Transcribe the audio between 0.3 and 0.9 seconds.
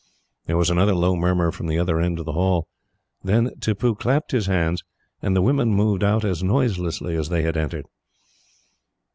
There was